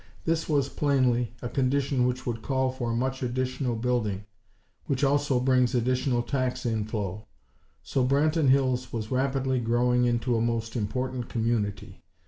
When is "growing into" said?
9.59-10.35